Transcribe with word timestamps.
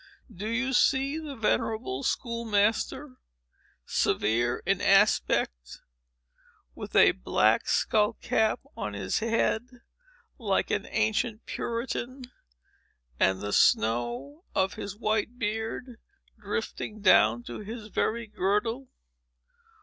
Do 0.33 0.47
you 0.47 0.73
see 0.73 1.19
the 1.19 1.35
venerable 1.35 2.01
school 2.01 2.43
master, 2.43 3.17
severe 3.85 4.63
in 4.65 4.81
aspect, 4.81 5.79
with 6.73 6.95
a 6.95 7.11
black 7.11 7.67
scull 7.67 8.13
cap 8.13 8.61
on 8.75 8.95
his 8.95 9.19
head, 9.19 9.67
like 10.39 10.71
an 10.71 10.87
ancient 10.87 11.45
Puritan, 11.45 12.23
and 13.19 13.41
the 13.41 13.53
snow 13.53 14.43
of 14.55 14.73
his 14.73 14.97
white 14.97 15.37
beard 15.37 15.99
drifting 16.35 17.01
down 17.01 17.43
to 17.43 17.59
his 17.59 17.89
very 17.89 18.25
girdle? 18.25 18.87